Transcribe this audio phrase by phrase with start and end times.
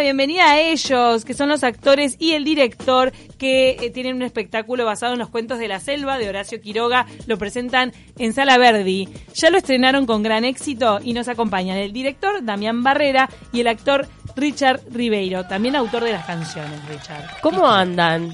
[0.00, 4.84] bienvenida a ellos, que son los actores y el director que eh, tienen un espectáculo
[4.84, 7.06] basado en los cuentos de la selva de Horacio Quiroga.
[7.26, 9.08] Lo presentan en Sala Verdi.
[9.34, 13.68] Ya lo estrenaron con gran éxito y nos acompañan el director Damián Barrera y el
[13.68, 17.40] actor Richard Ribeiro, también autor de las canciones, Richard.
[17.42, 18.32] ¿Cómo andan?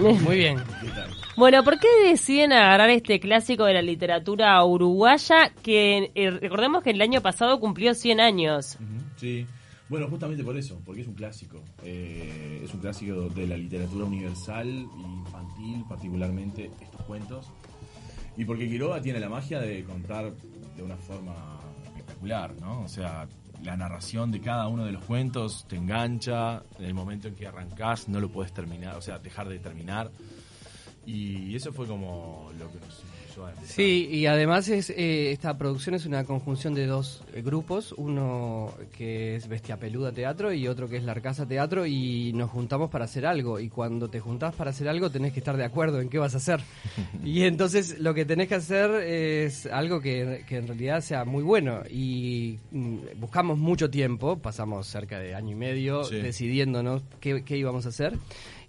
[0.00, 0.58] Muy bien.
[1.36, 6.90] Bueno, ¿por qué deciden agarrar este clásico de la literatura uruguaya que eh, recordemos que
[6.90, 8.78] el año pasado cumplió 100 años?
[9.16, 9.46] Sí.
[9.92, 11.62] Bueno, justamente por eso, porque es un clásico.
[11.84, 17.50] Eh, es un clásico de la literatura universal e infantil, particularmente estos cuentos.
[18.38, 22.80] Y porque Quiroga tiene la magia de contar de una forma espectacular, ¿no?
[22.80, 23.28] O sea,
[23.62, 27.46] la narración de cada uno de los cuentos te engancha, en el momento en que
[27.46, 30.10] arrancás no lo puedes terminar, o sea, dejar de terminar.
[31.04, 33.04] Y eso fue como lo que nos
[33.64, 39.36] Sí, y además es eh, esta producción es una conjunción de dos grupos, uno que
[39.36, 43.04] es Bestia Peluda Teatro y otro que es La Arcasa Teatro y nos juntamos para
[43.06, 46.08] hacer algo y cuando te juntás para hacer algo tenés que estar de acuerdo en
[46.08, 46.60] qué vas a hacer.
[47.24, 51.42] y entonces lo que tenés que hacer es algo que, que en realidad sea muy
[51.42, 56.16] bueno y mm, buscamos mucho tiempo, pasamos cerca de año y medio Sí.
[56.16, 58.14] decidiéndonos qué, qué íbamos a hacer.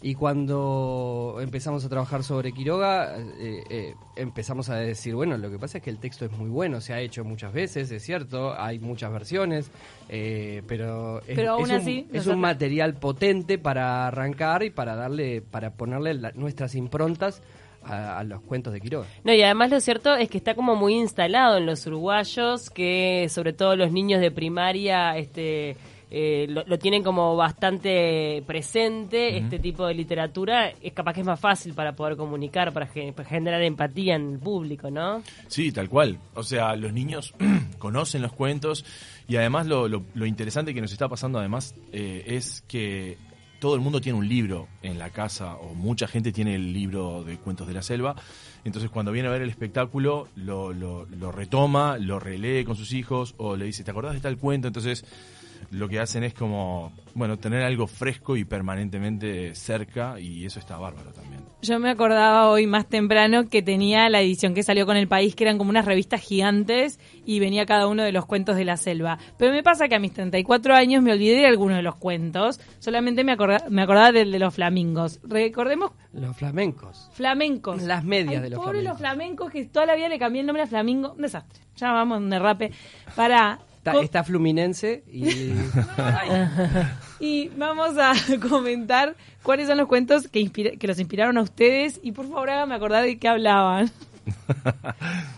[0.06, 5.58] Y cuando empezamos a trabajar sobre Quiroga, eh, eh, empezamos a decir, bueno, lo que
[5.58, 8.54] pasa es que el texto es muy bueno, se ha hecho muchas veces, es cierto,
[8.60, 9.72] hay muchas versiones,
[10.10, 14.98] eh, pero, es, Pero aún es un, es un material potente para arrancar y para
[14.98, 17.42] darle, para ponerle la- nuestras improntas
[17.86, 19.08] a, a los cuentos de Quiroga.
[19.24, 23.28] No, y además lo cierto es que está como muy instalado en los uruguayos, que
[23.30, 25.78] sobre todo los niños de primaria este,
[26.16, 31.26] eh, lo, lo tienen como bastante presente, este tipo de literatura, es capaz que es
[31.26, 35.24] más fácil para poder comunicar, para, ge- para generar empatía en el público, ¿no?
[35.48, 36.20] Sí, tal cual.
[36.36, 37.34] O sea, los niños
[37.80, 38.86] conocen los cuentos
[39.28, 43.18] y además lo, lo- lo interesante que nos está pasando además eh, es que
[43.60, 47.24] todo el mundo tiene un libro en la casa o mucha gente tiene el libro
[47.24, 48.14] de cuentos de la selva.
[48.66, 52.92] Entonces cuando viene a ver el espectáculo lo, lo- lo retoma, lo relee con sus
[52.94, 54.68] hijos o le dice, ¿te acordás de tal cuento?
[54.68, 55.06] Entonces
[55.74, 60.78] lo que hacen es como, bueno, tener algo fresco y permanentemente cerca y eso está
[60.78, 61.42] bárbaro también.
[61.62, 65.34] Yo me acordaba hoy más temprano que tenía la edición que salió con el país,
[65.36, 68.76] que eran como unas revistas gigantes y venía cada uno de los cuentos de la
[68.78, 69.18] selva.
[69.38, 72.60] Pero me pasa que a mis 34 años me olvidé de algunos de los cuentos,
[72.80, 75.20] solamente me, acorda- me acordaba del de los flamingos.
[75.24, 77.10] Recordemos Los flamencos.
[77.14, 77.82] flamencos.
[77.82, 78.90] Las medias Ay, de los pobre flamencos.
[78.92, 81.14] los flamencos que toda la vida le cambié el nombre a flamingo.
[81.14, 81.62] Un desastre.
[81.78, 82.72] Ya vamos un derrape.
[83.16, 83.60] Para.
[83.86, 85.52] Está, está Fluminense y...
[87.20, 88.14] Y vamos a
[88.50, 92.00] comentar cuáles son los cuentos que, inspira- que los inspiraron a ustedes.
[92.04, 93.92] Y por favor, háganme acordar de qué hablaban.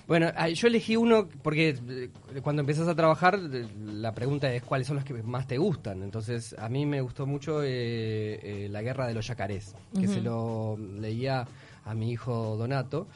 [0.07, 2.09] Bueno, ah, yo elegí uno porque eh,
[2.43, 6.03] cuando empiezas a trabajar la pregunta es cuáles son los que más te gustan.
[6.03, 10.21] Entonces a mí me gustó mucho eh, eh, La Guerra de los Yacarés, que se
[10.21, 11.47] lo leía
[11.85, 13.07] a mi hijo Donato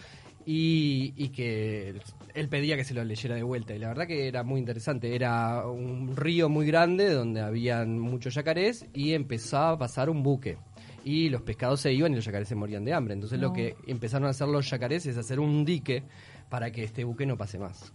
[0.45, 1.99] y, y que
[2.33, 3.75] él pedía que se lo leyera de vuelta.
[3.75, 5.15] Y la verdad que era muy interesante.
[5.15, 10.57] Era un río muy grande donde habían muchos yacarés y empezaba a pasar un buque.
[11.03, 13.13] Y los pescados se iban y los yacarés se morían de hambre.
[13.13, 16.03] Entonces lo que empezaron a hacer los yacarés es hacer un dique
[16.49, 17.93] para que este buque no pase más.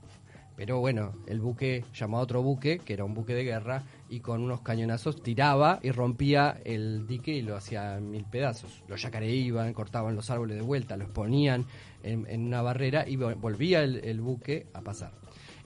[0.57, 4.21] Pero bueno, el buque llamó a otro buque, que era un buque de guerra, y
[4.21, 8.83] con unos cañonazos tiraba y rompía el dique y lo hacía en mil pedazos.
[8.89, 11.65] Los yacaré iban, cortaban los árboles de vuelta, los ponían
[12.03, 15.13] en, en una barrera y vol- volvía el, el buque a pasar.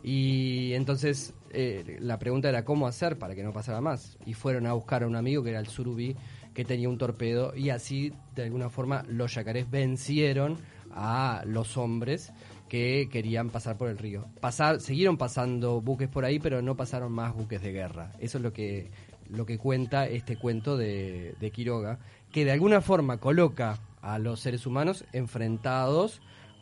[0.02, 4.16] Y entonces eh, la pregunta era cómo hacer para que no pasara más.
[4.24, 6.16] Y fueron a buscar a un amigo que era el surubí,
[6.54, 10.56] que tenía un torpedo, y así de alguna forma los yacarés vencieron
[10.92, 12.32] a los hombres
[12.68, 14.26] que querían pasar por el río.
[14.40, 18.12] Pasar, siguieron pasando buques por ahí, pero no pasaron más buques de guerra.
[18.18, 18.90] Eso es lo que,
[19.30, 21.98] lo que cuenta este cuento de, de Quiroga,
[22.32, 26.20] que de alguna forma coloca a los seres humanos enfrentados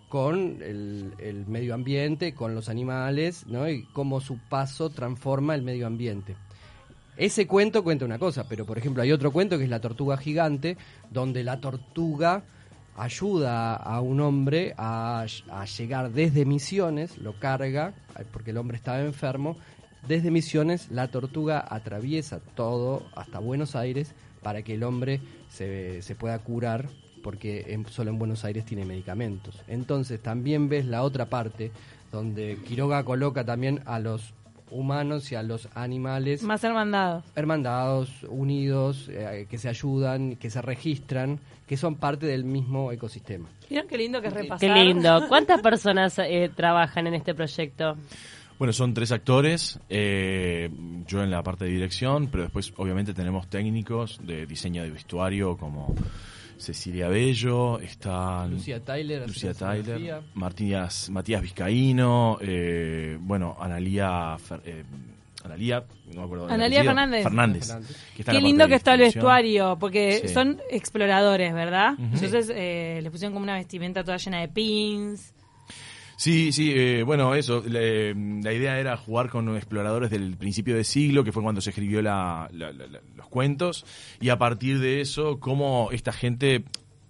[0.09, 3.69] con el, el medio ambiente, con los animales, ¿no?
[3.69, 6.37] y cómo su paso transforma el medio ambiente.
[7.17, 10.19] Ese cuento cuenta una cosa, pero por ejemplo hay otro cuento que es La Tortuga
[10.19, 10.77] Gigante,
[11.11, 12.45] donde la tortuga
[12.97, 15.27] ayuda a un hombre a,
[15.77, 19.57] llegar desde Misiones, lo carga, eh, porque el hombre estaba enfermo,
[20.09, 24.13] desde Misiones la tortuga atraviesa todo hasta Buenos Aires
[24.43, 26.89] para que el hombre se, se pueda curar,
[27.23, 29.61] porque solo en Buenos Aires tiene medicamentos.
[29.67, 31.73] Entonces también ves la otra parte,
[32.13, 34.33] donde Quiroga coloca también a los
[34.71, 37.23] humanos y a los animales Más hermandado.
[37.35, 43.49] hermandados, unidos, eh, que se ayudan, que se registran, que son parte del mismo ecosistema.
[43.69, 44.61] ¿Vieron qué lindo que es repasar?
[44.61, 45.25] Qué lindo.
[45.29, 47.97] ¿Cuántas personas eh, trabajan en este proyecto?
[48.59, 50.71] Bueno, son tres actores, eh,
[51.07, 55.59] yo en la parte de dirección, pero después obviamente tenemos técnicos de diseño de vestuario
[55.59, 55.95] como
[56.59, 60.23] Cecilia Bello, está Lucía Tyler, Lucía Tyler.
[60.35, 64.85] Matías, Matías Vizcaíno, eh, bueno, Analía, Fer- eh,
[65.45, 66.49] Analía, no me acuerdo.
[66.49, 67.23] Analía Fernández.
[67.23, 67.67] Fernández.
[67.69, 67.97] Fernández.
[68.17, 70.29] que está en Qué lindo que está el vestuario, porque Sí.
[70.29, 71.95] son exploradores, ¿verdad?
[71.99, 75.33] Entonces eh, les pusieron como una vestimenta toda llena de pins.
[76.17, 77.63] Sí, sí, eh, bueno, eso.
[77.67, 81.71] le- la idea era jugar con exploradores del principio de siglo, que fue cuando se
[81.71, 83.85] escribió la- la- la- los cuentos,
[84.21, 86.65] y a partir de eso, cómo esta gente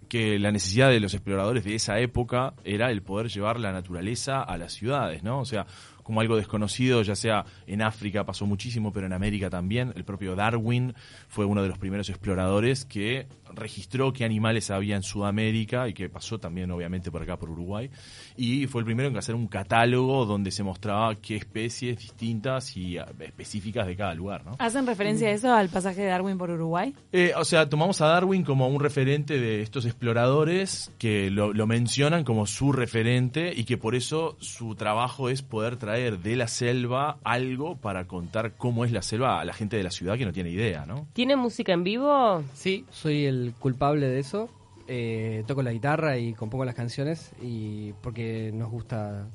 [0.09, 4.41] que la necesidad de los exploradores de esa época era el poder llevar la naturaleza
[4.43, 5.41] a las ciudades, ¿no?
[5.41, 5.67] O sea,
[6.07, 9.93] como algo desconocido, ya sea en África pasó muchísimo, pero en América también.
[9.97, 10.95] El propio Darwin
[11.27, 16.09] fue uno de los primeros exploradores que registró qué animales había en Sudamérica y que
[16.09, 17.91] pasó también obviamente por acá por Uruguay.
[18.37, 22.99] Y fue el primero en hacer un catálogo donde se mostraba qué especies distintas y
[22.99, 24.55] ah, específicas de cada lugar, ¿no?
[24.61, 26.95] ¿Hacen referencia a eso al pasaje de Darwin por Uruguay?
[27.11, 31.67] Eh, o sea, tomamos a Darwin como un referente de estos exploradores que lo, lo
[31.67, 36.49] mencionan como su referente y que por eso su trabajo es poder traer de la
[36.49, 40.25] selva algo para contar cómo es la selva a la gente de la ciudad que
[40.25, 41.07] no tiene idea, ¿no?
[41.13, 42.43] ¿Tiene música en vivo?
[42.55, 44.49] Sí, soy el culpable de eso.
[44.89, 49.27] Eh, toco la guitarra y compongo las canciones y porque nos gusta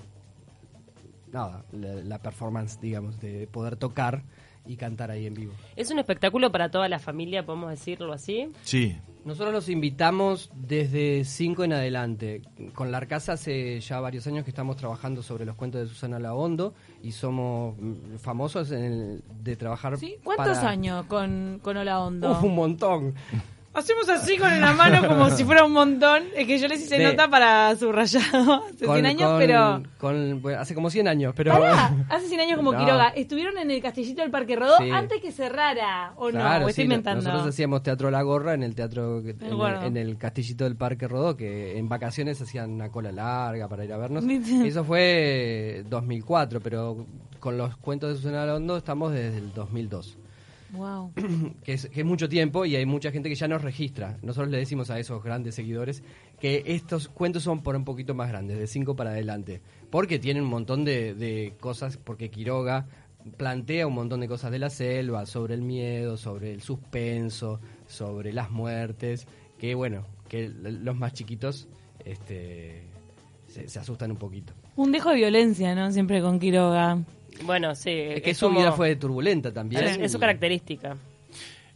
[1.31, 4.23] nada, la, la performance, digamos, de poder tocar
[4.65, 5.53] y cantar ahí en vivo.
[5.75, 8.51] ¿Es un espectáculo para toda la familia, podemos decirlo así?
[8.63, 12.41] Sí, Nosotros los invitamos desde 5 en adelante.
[12.73, 16.17] Con la Arcasa hace ya varios años que estamos trabajando sobre los cuentos de Susana
[16.17, 16.73] Laondo
[17.03, 19.97] y somos mm, famosos en el- de trabajar.
[19.99, 20.15] Sí.
[20.23, 21.77] ¿Cuántos para- años con, con?
[21.77, 23.13] Uf, un montón.
[23.73, 26.23] Hacemos así con la mano como si fuera un montón.
[26.35, 29.83] Es que yo les hice De- nota para subrayado hace 100 años, con- pero...
[29.97, 31.53] con- bueno, hace como 100 años, pero.
[31.53, 32.79] Pará, hace 100 años como No.
[32.79, 33.07] Quiroga.
[33.09, 34.89] Estuvieron en el Castillito del Parque Rodó Sí.
[34.91, 36.31] antes que cerrara, ¿o no?
[36.39, 37.23] Claro, ¿O estoy sí, inventando?
[37.23, 41.07] Nosotros hacíamos teatro La Gorra en el teatro, en, el, en el castillito del Parque
[41.07, 44.25] Rodó, que en vacaciones hacían una cola larga para ir a vernos.
[44.27, 44.67] ¿Viste?
[44.67, 47.05] Eso fue 2004, pero
[47.39, 50.17] con los cuentos de Susana Londo estamos desde el 2002.
[50.73, 51.13] Wow.
[51.63, 54.17] que es, que es mucho tiempo y hay mucha gente que ya nos registra.
[54.21, 56.03] Nosotros le decimos a esos grandes seguidores
[56.39, 60.43] que estos cuentos son por un poquito más grandes, de 5 para adelante, porque tienen
[60.43, 62.87] un montón de, de cosas, porque Quiroga
[63.37, 68.33] plantea un montón de cosas de la selva, sobre el miedo, sobre el suspenso, sobre
[68.33, 69.27] las muertes,
[69.59, 71.67] que bueno, que los más chiquitos
[72.05, 72.83] este,
[73.47, 74.53] se, se asustan un poquito.
[74.75, 75.91] Un dejo de violencia, ¿no?
[75.91, 76.99] Siempre con Quiroga.
[77.45, 77.89] Bueno, sí.
[77.91, 79.83] Es que es su como- vida fue turbulenta también.
[79.83, 80.95] Es, es su característica.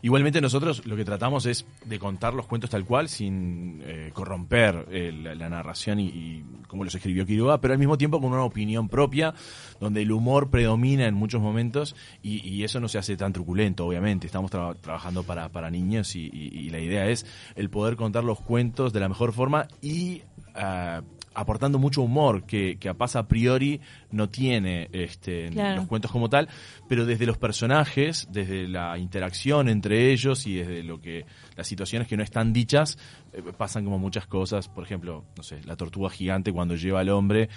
[0.02, 4.86] Igualmente nosotros lo que tratamos es de contar los cuentos tal cual sin eh, corromper
[4.92, 8.32] eh, la, la narración y, y cómo los escribió Quiroga, pero al mismo tiempo con
[8.32, 9.34] una opinión propia
[9.80, 13.88] donde el humor predomina en muchos momentos y, y eso no se hace tan truculento,
[13.88, 14.28] obviamente.
[14.28, 17.26] Estamos tra- trabajando para, para niños y, y- y la idea es
[17.56, 20.22] el poder contar los cuentos de la mejor forma y...
[20.54, 21.02] ah,
[21.36, 25.82] aportando mucho humor que, que a Paz a priori no tiene este, Claro.
[25.82, 26.48] los cuentos como tal,
[26.88, 32.08] pero desde los personajes, desde la interacción entre ellos y desde lo que las situaciones
[32.08, 32.98] que no están dichas,
[33.34, 34.68] eh, pasan como muchas cosas.
[34.70, 37.50] Por ejemplo, no sé, la tortuga gigante cuando lleva al hombre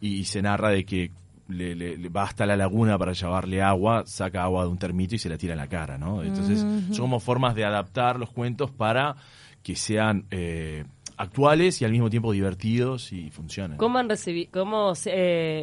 [0.00, 1.10] y, y se narra de que
[1.48, 5.14] le, le- le va hasta la laguna para llevarle agua, saca agua de un termito
[5.14, 6.22] y se la tira en la cara, ¿no?
[6.22, 9.16] Entonces, son como formas de adaptar los cuentos para
[9.62, 10.84] que sean eh,
[11.16, 13.78] actuales y al mismo tiempo divertidos y funcionen.
[13.78, 15.10] ¿Cómo han recibi- cómo se,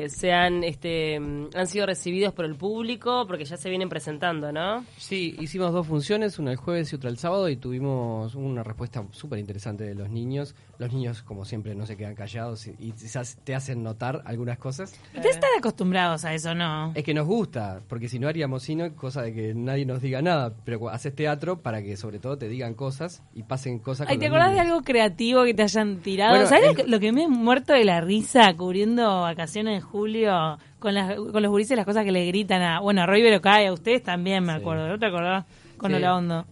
[0.06, 3.26] eh, se han este mm, han sido recibidos por el público?
[3.28, 4.86] Porque ya se vienen presentando, ¿no?
[4.98, 9.04] Sí, hicimos dos funciones, una el jueves y otra el sábado, y tuvimos una respuesta
[9.12, 10.56] súper interesante de los niños.
[10.78, 14.58] Los niños, como siempre, no se quedan callados y, y quizás te hacen notar algunas
[14.58, 14.94] cosas.
[15.14, 16.94] Ustedes están acostumbrados a eso, ¿no?
[16.96, 20.22] Es que nos gusta, porque si no haríamos sino cosa de que nadie nos diga
[20.22, 24.16] nada, pero haces teatro para que sobre todo te digan cosas y pasen cosas Ay,
[24.16, 26.32] con ¿te acordás de algo creativo que te hayan tirado?
[26.34, 30.58] Bueno, ¿Sabes el- lo que- me he muerto de la risa cubriendo vacaciones en julio
[30.80, 32.80] con, las, con los gurises, las cosas que le gritan a...
[32.80, 34.60] Bueno, a Roy Verocay, a ustedes también, me Sí.
[34.60, 34.88] acuerdo.
[34.88, 35.46] ¿No te acordás?
[35.78, 35.96] Con Sí.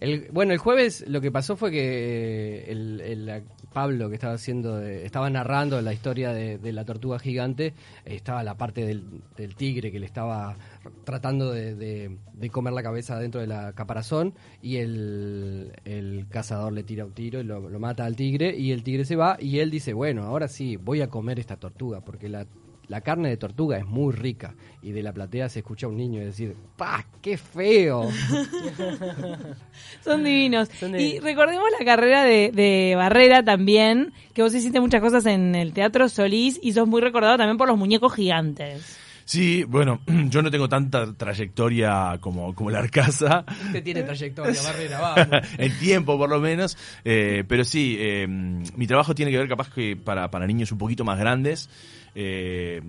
[0.00, 3.42] El- bueno, el jueves lo que pasó fue que el, el-
[3.72, 8.86] Pablo que estaba haciendo, estaba narrando la historia de, la tortuga gigante, estaba la parte
[8.86, 10.56] del, tigre que le estaba
[11.04, 12.16] tratando de,
[12.50, 17.44] comer la cabeza dentro de la caparazón y el, cazador le tira un tiro y
[17.44, 20.76] lo mata al tigre y el tigre se va y él dice, bueno, ahora sí,
[20.76, 22.46] voy a comer esta tortuga porque la...
[22.88, 25.96] La carne de tortuga es muy rica y de la platea se escucha a un
[25.98, 28.08] niño decir, ¡pah, qué feo!
[30.04, 30.68] Son divinos.
[30.80, 31.24] Son Y divinos.
[31.24, 36.08] recordemos la carrera de, de Barrera también, que vos hiciste muchas cosas en el Teatro
[36.08, 38.98] Solís y sos muy recordado también por los muñecos gigantes.
[39.28, 43.44] Sí, bueno, yo no tengo tanta trayectoria como, como la Arcasa.
[43.66, 45.28] Usted tiene trayectoria, Barrera, vamos.
[45.58, 46.78] en tiempo, por lo menos.
[47.04, 50.78] Eh, pero sí, eh, mi trabajo tiene que ver capaz que para, para niños un
[50.78, 51.68] poquito más grandes.
[52.14, 52.80] Eh,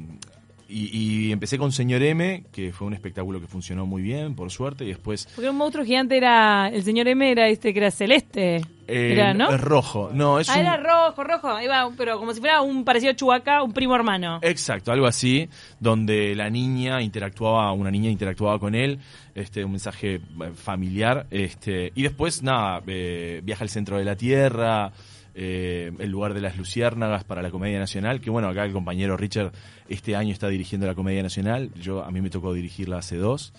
[0.69, 4.51] y, y empecé con Señor M, que fue un espectáculo que funcionó muy bien, por
[4.51, 5.27] suerte, y después...
[5.35, 6.69] Porque un monstruo gigante era.
[6.69, 8.57] El señor M era este que era celeste.
[8.57, 9.49] eh, era, ¿no?
[9.51, 10.09] Es rojo.
[10.13, 11.49] No, es Ah, un- era rojo, rojo.
[11.97, 13.13] Pero como si fuera un parecido
[13.45, 14.39] a un primo hermano.
[14.41, 15.49] Exacto, algo así,
[15.79, 18.99] donde la niña interactuaba, una niña interactuaba con él,
[19.35, 20.21] este, un mensaje eh,
[20.55, 24.91] familiar, este, y después nada, eh, viaja al centro de la tierra,
[25.35, 29.17] eh, el lugar de las luciérnagas para la Comedia Nacional, que bueno, acá el compañero
[29.17, 29.51] Richard
[29.87, 33.53] este año está dirigiendo la Comedia Nacional, yo a mí me tocó dirigirla hace dos.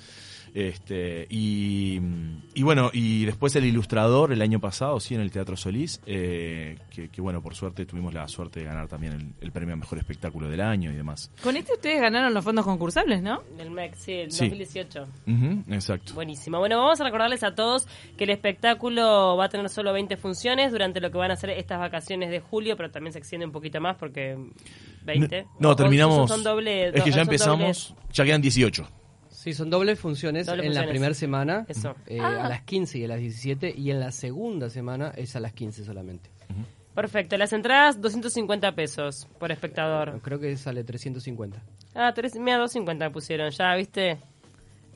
[0.54, 2.00] Este, y,
[2.54, 6.76] y bueno, y después el ilustrador el año pasado, sí, en el Teatro Solís, eh,
[6.90, 9.76] que, que bueno, por suerte tuvimos la suerte de ganar también el, el premio a
[9.76, 11.30] mejor espectáculo del año y demás.
[11.42, 13.42] Con este ustedes ganaron los fondos concursables, ¿no?
[13.56, 14.44] Del MEC, sí, el Sí.
[14.48, 15.06] 2018.
[15.26, 16.14] Ujú, exacto.
[16.14, 16.58] Buenísimo.
[16.58, 20.72] Bueno, vamos a recordarles a todos que el espectáculo va a tener solo 20 funciones
[20.72, 23.52] durante lo que van a ser estas vacaciones de julio, pero también se extiende un
[23.52, 24.36] poquito más porque
[25.04, 25.46] 20.
[25.58, 26.28] No, terminamos.
[26.28, 28.86] son doble- es que ya empezamos, ya quedan 18.
[29.42, 30.90] Sí, son dobles funciones Doble en la funciones.
[30.90, 31.94] primera semana, Eso.
[32.06, 32.44] eh, Ah.
[32.44, 35.54] a las 15 y a las 17, y en la segunda semana es a las
[35.54, 36.28] 15 solamente.
[36.94, 37.38] Perfecto.
[37.38, 40.20] Las entradas, 250 pesos por espectador.
[40.22, 41.62] Creo que sale 350.
[41.94, 44.18] Ah, tres, mira, 250 pusieron, ya, ¿viste?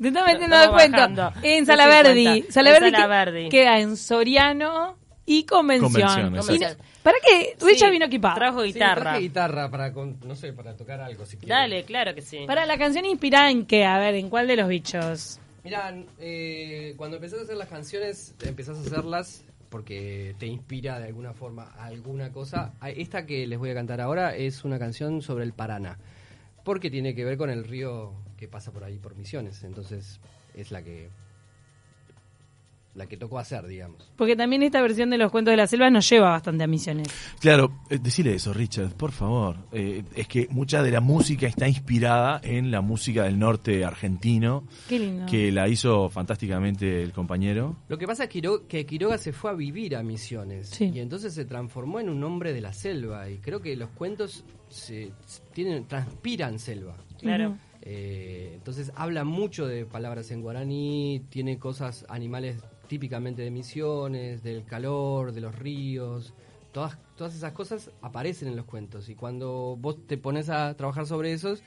[0.01, 0.99] Te estás metiendo de cuento.
[1.43, 1.67] En 250.
[1.67, 2.27] Salaverdi.
[2.27, 3.49] En Salaverdi, que- Salaverdi.
[3.49, 5.91] queda en Soriano y Convención.
[5.91, 6.83] Convención, Y exacto.
[6.83, 7.55] no- ¿Para qué?
[7.65, 8.35] Richard Sí, vino equipado.
[8.35, 9.01] Trajo Sí, guitarra.
[9.03, 11.37] traje guitarra para, con- no sé, para tocar algo si.
[11.37, 12.45] Dale, claro que sí.
[12.47, 13.85] Para la canción inspirada en qué?
[13.85, 15.39] A ver, ¿en cuál de los bichos?
[15.63, 21.07] Mirá, eh, cuando empezás a hacer las canciones, empezás a hacerlas porque te inspira de
[21.09, 22.73] alguna forma a alguna cosa.
[22.81, 25.99] Ah, Esta que les voy a cantar ahora es una canción sobre el Paraná,
[26.65, 30.21] porque tiene que ver con el río que pasa por ahí por Misiones, entonces
[30.55, 31.09] es la que
[32.95, 34.11] la que tocó hacer, digamos.
[34.17, 37.09] Porque también esta versión de los cuentos de la selva nos lleva bastante a misiones.
[37.41, 39.57] Claro, eh, decile eso, Richard, por favor.
[39.73, 44.65] Eh, es que mucha de la música está inspirada en la música del norte argentino,
[44.89, 45.27] Qué lindo.
[45.27, 47.77] que la hizo fantásticamente el compañero.
[47.89, 50.91] Lo que pasa es que Quiro- que Quiroga se fue a vivir a Misiones Sí.
[50.95, 54.45] y entonces se transformó en un hombre de la selva y creo que los cuentos
[54.69, 55.11] se,
[55.53, 56.97] tienen transpiran selva.
[57.21, 57.57] Claro.
[57.83, 62.57] Eh, entonces habla mucho de palabras en guaraní, tiene cosas, animales
[62.89, 66.35] típicamente de misiones, del calor, de los ríos,
[66.73, 71.07] todas, todas esas cosas aparecen en los cuentos y cuando vos te pones a trabajar
[71.07, 71.63] sobre esos,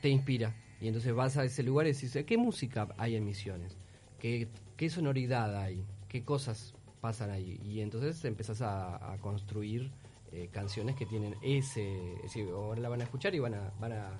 [0.00, 0.54] te inspira.
[0.80, 3.76] Y entonces vas a ese lugar y decís, ¿qué música hay en misiones?
[4.18, 5.84] ¿Qué, qué sonoridad hay?
[6.08, 7.60] ¿Qué cosas pasan ahí?
[7.64, 9.92] Y entonces empezás a, a construir
[10.32, 12.14] eh, canciones que tienen ese...
[12.16, 14.10] es decir, ahora la van a escuchar y van a, van a,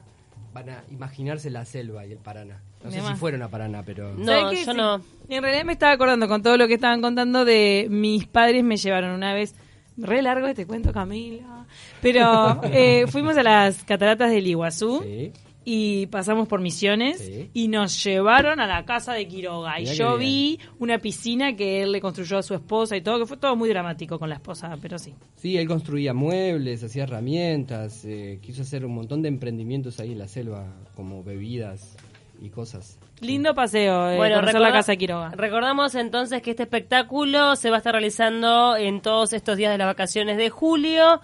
[0.53, 2.61] van a imaginarse la selva y el Paraná.
[2.85, 4.13] No sé si fueron a Paraná, pero...
[4.15, 4.71] No, yo Sí.
[4.77, 5.01] no.
[5.29, 8.77] En realidad me estaba acordando con todo lo que estaban contando de mis padres me
[8.77, 9.55] llevaron una vez,
[9.97, 11.65] re largo este cuento Camila,
[12.01, 15.33] pero eh, fuimos a las cataratas del Iguazú Sí.
[15.65, 17.51] Y pasamos por Misiones Sí.
[17.55, 21.83] y nos llevaron a la casa de Quiroga y Mirá yo vi una piscina que
[21.83, 24.37] él le construyó a su esposa y todo, que fue todo muy dramático con la
[24.37, 25.15] esposa, pero sí.
[25.37, 30.19] Sí, él construía muebles, hacía herramientas, eh, quiso hacer un montón de emprendimientos ahí en
[30.19, 31.97] la selva, como bebidas
[32.41, 32.99] y cosas.
[33.21, 35.31] Lindo paseo, eh, Bueno, conocer la recorda- casa de Quiroga.
[35.37, 39.79] recordamos entonces que este espectáculo se va a estar realizando en todos estos días de
[39.79, 41.21] las vacaciones de julio.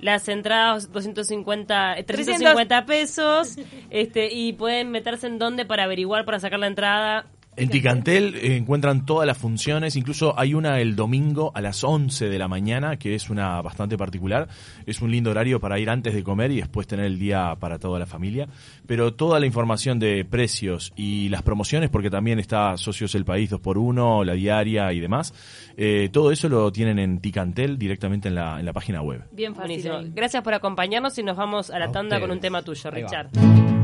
[0.00, 3.56] Las entradas 250, eh, 350 pesos.
[3.90, 7.26] Este, y pueden meterse en dónde para averiguar, para sacar la entrada.
[7.56, 12.28] En Ticantel eh, encuentran todas las funciones, incluso hay una el domingo a las 11
[12.28, 14.48] de la mañana, que es una bastante particular.
[14.84, 17.78] Es un lindo horario para ir antes de comer y después tener el día para
[17.78, 18.46] toda la familia.
[18.86, 23.50] Pero toda la información de precios y las promociones, porque también está Socios El País
[23.50, 25.32] 2x1, la diaria y demás,
[25.76, 29.24] eh, todo eso lo tienen en Ticantel directamente en la, en la página web.
[29.32, 29.80] Bien fácil.
[29.82, 30.14] Buenísimo.
[30.14, 33.02] Gracias por acompañarnos y nos vamos a la A tanda con un tema tuyo, Ahí
[33.02, 33.08] va.
[33.08, 33.75] Richard.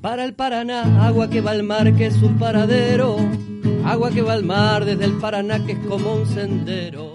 [0.00, 3.18] Para el Paraná, agua que va al mar, que es un paradero.
[3.84, 7.09] Agua que va al mar desde el Paraná, que es como un sendero.